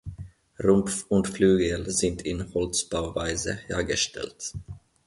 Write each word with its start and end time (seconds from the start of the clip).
Rumpf 0.63 1.05
und 1.09 1.27
Flügel 1.27 1.87
sind 1.91 2.23
in 2.23 2.51
Holzbauweise 2.55 3.59
hergestellt. 3.67 4.55